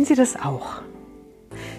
[0.00, 0.80] Kennen Sie das auch?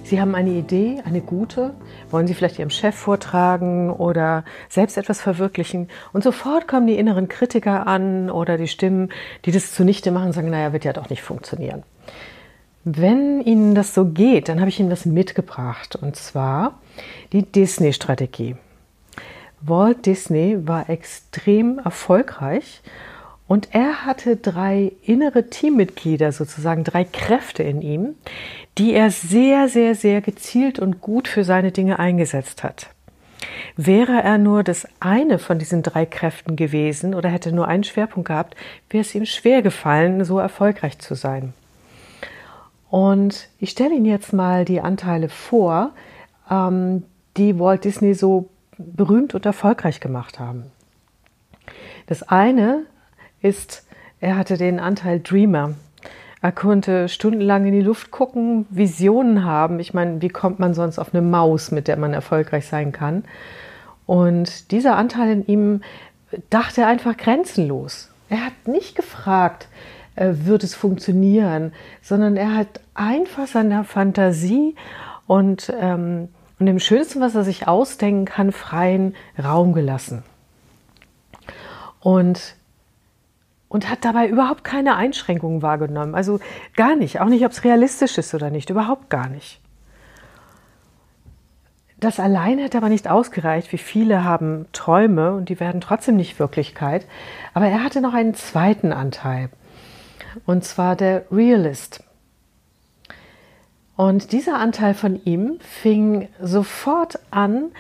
[0.03, 1.73] Sie haben eine Idee, eine gute,
[2.11, 7.29] wollen Sie vielleicht Ihrem Chef vortragen oder selbst etwas verwirklichen und sofort kommen die inneren
[7.29, 9.09] Kritiker an oder die Stimmen,
[9.45, 11.81] die das zunichte machen sagen, naja, wird ja doch nicht funktionieren.
[12.83, 16.79] Wenn Ihnen das so geht, dann habe ich Ihnen das mitgebracht und zwar
[17.33, 18.55] die Disney-Strategie.
[19.61, 22.83] Walt Disney war extrem erfolgreich
[23.51, 28.15] und er hatte drei innere Teammitglieder, sozusagen drei Kräfte in ihm,
[28.77, 32.91] die er sehr, sehr, sehr gezielt und gut für seine Dinge eingesetzt hat.
[33.75, 38.29] Wäre er nur das eine von diesen drei Kräften gewesen oder hätte nur einen Schwerpunkt
[38.29, 38.55] gehabt,
[38.89, 41.51] wäre es ihm schwer gefallen, so erfolgreich zu sein.
[42.89, 45.91] Und ich stelle Ihnen jetzt mal die Anteile vor,
[46.49, 47.03] ähm,
[47.35, 48.47] die Walt Disney so
[48.77, 50.71] berühmt und erfolgreich gemacht haben.
[52.07, 52.85] Das eine
[53.41, 53.85] ist,
[54.19, 55.73] er hatte den Anteil Dreamer.
[56.41, 59.79] Er konnte stundenlang in die Luft gucken, Visionen haben.
[59.79, 63.23] Ich meine, wie kommt man sonst auf eine Maus, mit der man erfolgreich sein kann?
[64.07, 65.81] Und dieser Anteil in ihm
[66.49, 68.09] dachte einfach grenzenlos.
[68.29, 69.67] Er hat nicht gefragt,
[70.15, 74.75] äh, wird es funktionieren, sondern er hat einfach seiner Fantasie
[75.27, 80.23] und, ähm, und dem Schönsten, was er sich ausdenken kann, freien Raum gelassen.
[81.99, 82.55] Und
[83.71, 86.13] und hat dabei überhaupt keine Einschränkungen wahrgenommen.
[86.13, 86.41] Also
[86.75, 89.61] gar nicht, auch nicht, ob es realistisch ist oder nicht, überhaupt gar nicht.
[91.97, 96.37] Das alleine hat aber nicht ausgereicht, wie viele haben Träume und die werden trotzdem nicht
[96.37, 97.07] Wirklichkeit.
[97.53, 99.49] Aber er hatte noch einen zweiten Anteil,
[100.45, 102.03] und zwar der Realist.
[103.95, 107.71] Und dieser Anteil von ihm fing sofort an,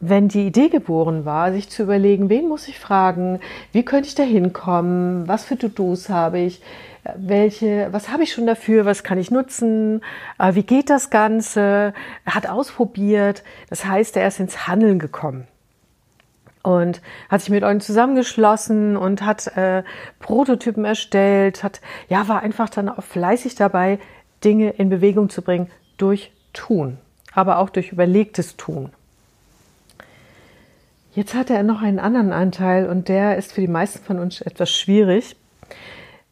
[0.00, 3.40] wenn die Idee geboren war, sich zu überlegen, wen muss ich fragen,
[3.72, 6.60] wie könnte ich da hinkommen, was für To-Dos habe ich,
[7.16, 10.02] welche, was habe ich schon dafür, was kann ich nutzen,
[10.38, 11.94] äh, wie geht das Ganze,
[12.26, 15.46] hat ausprobiert, das heißt, er ist ins Handeln gekommen
[16.66, 19.84] und hat sich mit euch zusammengeschlossen und hat äh,
[20.18, 24.00] Prototypen erstellt, hat, ja, war einfach dann auch fleißig dabei,
[24.44, 26.98] Dinge in Bewegung zu bringen durch Tun,
[27.32, 28.90] aber auch durch überlegtes Tun.
[31.16, 34.42] Jetzt hat er noch einen anderen Anteil und der ist für die meisten von uns
[34.42, 35.34] etwas schwierig.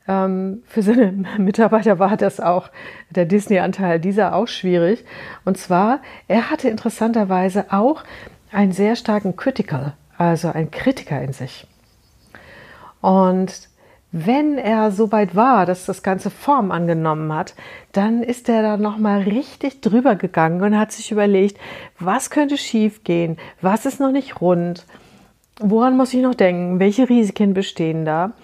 [0.06, 2.68] Ähm, für seine Mitarbeiter war das auch,
[3.08, 5.06] der Disney-Anteil dieser auch schwierig.
[5.46, 8.04] Und zwar, er hatte interessanterweise auch
[8.52, 11.66] einen sehr starken Critical, also einen Kritiker in sich.
[13.00, 13.70] Und
[14.16, 17.54] wenn er so weit war, dass das Ganze Form angenommen hat,
[17.90, 21.58] dann ist er da nochmal richtig drüber gegangen und hat sich überlegt,
[21.98, 24.86] was könnte schiefgehen, was ist noch nicht rund,
[25.58, 28.34] woran muss ich noch denken, welche Risiken bestehen da.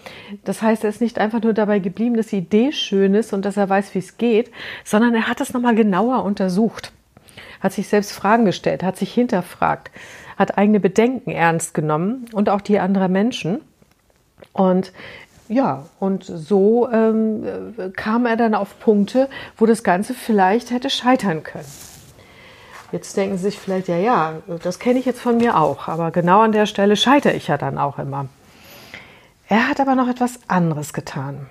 [0.43, 3.45] Das heißt, er ist nicht einfach nur dabei geblieben, dass die Idee schön ist und
[3.45, 4.51] dass er weiß, wie es geht,
[4.85, 6.91] sondern er hat es nochmal genauer untersucht,
[7.61, 9.93] hat sich selbst Fragen gestellt, hat sich hinterfragt,
[10.37, 13.61] hat eigene Bedenken ernst genommen und auch die anderer Menschen.
[14.53, 14.93] Und
[15.51, 17.45] ja, und so ähm,
[17.97, 21.67] kam er dann auf Punkte, wo das Ganze vielleicht hätte scheitern können.
[22.93, 26.13] Jetzt denken Sie sich vielleicht, ja, ja, das kenne ich jetzt von mir auch, aber
[26.13, 28.29] genau an der Stelle scheitere ich ja dann auch immer.
[29.49, 31.51] Er hat aber noch etwas anderes getan.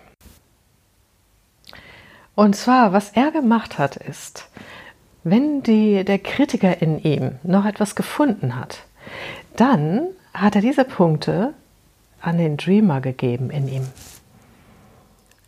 [2.35, 4.47] Und zwar, was er gemacht hat, ist,
[5.25, 8.79] wenn die, der Kritiker in ihm noch etwas gefunden hat,
[9.57, 11.53] dann hat er diese Punkte
[12.21, 13.87] an den Dreamer gegeben in ihm.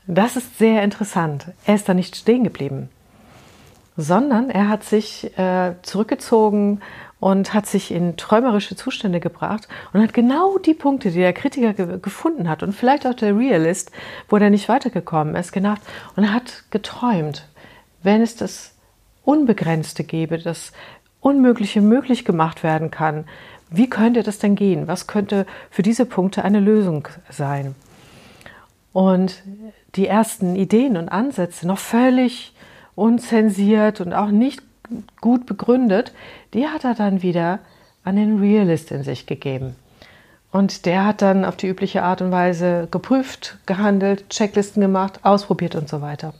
[0.08, 1.48] Das ist sehr interessant.
[1.66, 2.90] Er ist da nicht stehen geblieben,
[3.98, 6.82] sondern er hat sich äh, zurückgezogen
[7.20, 11.74] und hat sich in träumerische Zustände gebracht und hat genau die Punkte, die der Kritiker
[11.74, 13.92] ge gefunden hat und vielleicht auch der Realist,
[14.28, 15.82] wo er nicht weitergekommen ist, gedacht
[16.16, 17.48] und hat geträumt,
[18.02, 18.76] wenn es das
[19.24, 20.72] Unbegrenzte gäbe, das
[21.20, 23.26] Unmögliche möglich gemacht werden kann,
[23.72, 24.88] wie könnte das denn gehen?
[24.88, 27.74] Was könnte für diese Punkte eine Lösung sein?
[28.92, 29.42] Und
[29.96, 32.54] die ersten Ideen und Ansätze, noch völlig
[32.96, 34.62] unzensiert und auch nicht
[35.22, 36.14] gut begründet,
[36.54, 37.60] die hat er dann wieder
[38.04, 39.76] an den Realist in sich gegeben.
[40.52, 45.76] Und der hat dann auf die übliche Art und Weise geprüft, gehandelt, Checklisten gemacht, ausprobiert
[45.76, 46.34] und so weiter.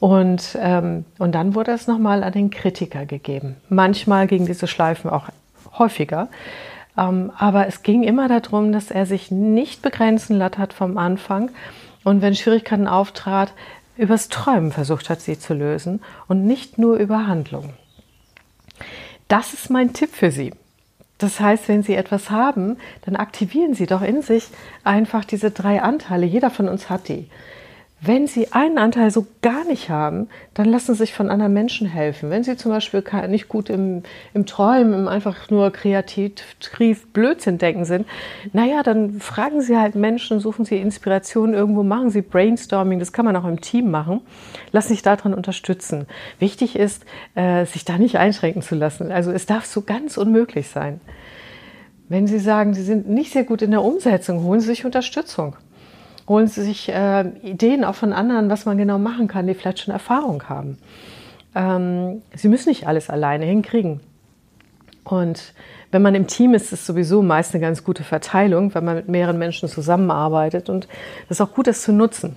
[0.00, 3.56] Und, ähm, und dann wurde es nochmal an den Kritiker gegeben.
[3.68, 5.28] Manchmal gingen diese Schleifen auch
[5.78, 6.28] häufiger.
[6.96, 11.50] Ähm, aber es ging immer darum, dass er sich nicht begrenzen hat vom Anfang
[12.04, 13.52] und wenn Schwierigkeiten auftrat,
[13.96, 17.72] übers Träumen versucht hat, sie zu lösen und nicht nur über Handlungen.
[19.28, 20.52] Das ist mein Tipp für Sie.
[21.18, 24.48] Das heißt, wenn Sie etwas haben, dann aktivieren Sie doch in sich
[24.84, 26.26] einfach diese drei Anteile.
[26.26, 27.28] Jeder von uns hat die.
[27.98, 31.86] Wenn Sie einen Anteil so gar nicht haben, dann lassen Sie sich von anderen Menschen
[31.86, 32.28] helfen.
[32.28, 34.02] Wenn Sie zum Beispiel nicht gut im,
[34.34, 36.34] im Träumen, im einfach nur kreativ
[37.14, 38.06] Blödsinn denken sind,
[38.52, 43.24] naja, dann fragen Sie halt Menschen, suchen Sie Inspiration irgendwo, machen Sie Brainstorming, das kann
[43.24, 44.20] man auch im Team machen.
[44.72, 46.06] Lassen sich daran unterstützen.
[46.38, 49.10] Wichtig ist, äh, sich da nicht einschränken zu lassen.
[49.10, 51.00] Also es darf so ganz unmöglich sein.
[52.10, 55.56] Wenn Sie sagen, Sie sind nicht sehr gut in der Umsetzung, holen Sie sich Unterstützung
[56.28, 59.80] holen Sie sich äh, Ideen auch von anderen, was man genau machen kann, die vielleicht
[59.80, 60.78] schon Erfahrung haben.
[61.54, 64.00] Ähm, Sie müssen nicht alles alleine hinkriegen.
[65.04, 65.54] Und
[65.92, 68.96] wenn man im Team ist, ist es sowieso meist eine ganz gute Verteilung, wenn man
[68.96, 70.68] mit mehreren Menschen zusammenarbeitet.
[70.68, 70.88] Und
[71.24, 72.36] es ist auch gut, das zu nutzen.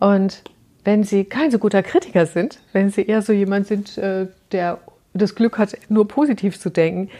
[0.00, 0.42] Und
[0.82, 4.78] wenn Sie kein so guter Kritiker sind, wenn Sie eher so jemand sind, äh, der
[5.12, 7.10] das Glück hat, nur positiv zu denken,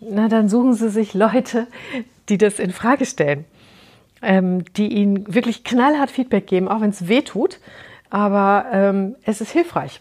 [0.00, 1.66] na dann suchen Sie sich Leute,
[2.28, 3.44] die das in Frage stellen
[4.22, 7.58] ähm, die ihnen wirklich knallhart Feedback geben, auch wenn es weh tut.
[8.10, 10.00] Aber ähm, es ist hilfreich.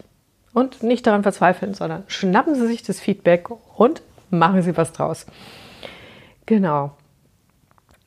[0.54, 4.02] Und nicht daran verzweifeln, sondern schnappen Sie sich das Feedback und
[4.32, 5.26] machen Sie was draus.
[6.46, 6.92] Genau.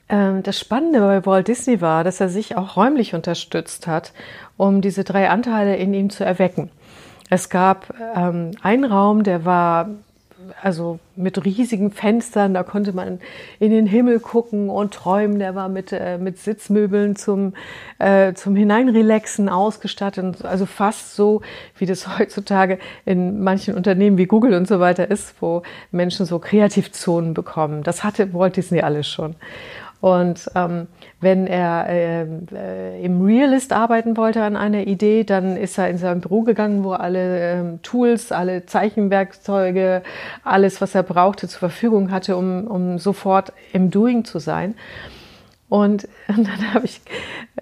[0.09, 4.13] Ähm, das Spannende bei Walt Disney war, dass er sich auch räumlich unterstützt hat,
[4.57, 6.71] um diese drei Anteile in ihm zu erwecken.
[7.31, 9.89] Es gab ähm, einen Raum, der war
[10.61, 13.21] also mit riesigen Fenstern, da konnte man
[13.59, 15.39] in den Himmel gucken und träumen.
[15.39, 17.55] Der war mit, äh, mit Sitzmöbeln zum,
[17.99, 20.45] äh, zum Hineinrelaxen ausgestattet.
[20.45, 21.43] Also fast so,
[21.77, 26.39] wie das heutzutage in manchen Unternehmen wie Google und so weiter ist, wo Menschen so
[26.39, 27.83] Kreativzonen bekommen.
[27.83, 29.37] Das hatte Walt Disney alles schon.
[30.03, 30.89] Und ähm,
[31.21, 35.97] wenn er äh, äh, im Realist arbeiten wollte an einer Idee, dann ist er in
[35.97, 40.03] sein Büro gegangen, wo alle ähm, Tools, alle Zeichenwerkzeuge,
[40.43, 44.75] alles, was er brauchte, zur Verfügung hatte, um, um sofort im Doing zu sein.
[45.69, 47.01] Und, und dann habe ich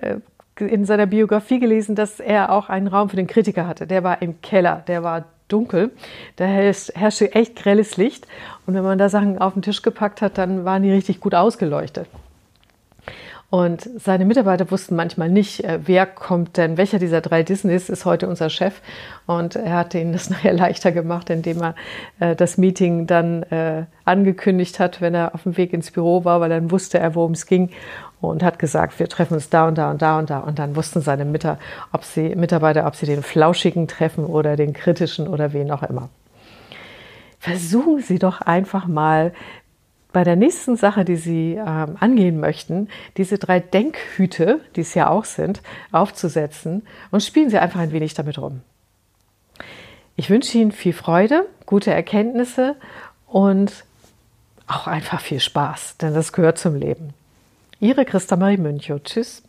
[0.01, 0.17] äh,
[0.57, 3.87] in seiner Biografie gelesen, dass er auch einen Raum für den Kritiker hatte.
[3.87, 5.91] Der war im Keller, der war dunkel.
[6.37, 8.27] Da herrschte echt grelles Licht.
[8.65, 11.35] Und wenn man da Sachen auf den Tisch gepackt hat, dann waren die richtig gut
[11.35, 12.09] ausgeleuchtet.
[13.51, 18.05] Und seine Mitarbeiter wussten manchmal nicht, äh, wer kommt denn, welcher dieser drei Disneys ist
[18.05, 18.81] heute unser Chef.
[19.27, 21.75] Und er hat ihnen das nachher leichter gemacht, indem er
[22.21, 26.41] äh, das Meeting dann äh, angekündigt hat, wenn er auf dem Weg ins Büro war,
[26.41, 27.71] weil dann wusste er, worum es ging
[28.21, 30.39] und hat gesagt, wir treffen uns da und da und da und da.
[30.39, 31.61] Und dann wussten seine Mitarbeiter,
[31.93, 36.09] ob sie, Mitarbeiter, ob sie den flauschigen treffen oder den kritischen oder wen auch immer.
[37.43, 39.33] Versuchen Sie doch einfach mal
[40.13, 45.09] bei der nächsten Sache, die Sie ähm, angehen möchten, diese drei Denkhüte, die es ja
[45.09, 45.63] auch sind,
[45.93, 48.61] aufzusetzen und spielen Sie einfach ein wenig damit rum.
[50.17, 52.77] Ich wünsche Ihnen viel Freude, gute Erkenntnisse
[53.27, 53.85] und
[54.67, 57.15] auch einfach viel Spaß, denn das gehört zum Leben.
[57.81, 59.03] Ihre Christa Marie Münchow.
[59.03, 59.43] Tschüss.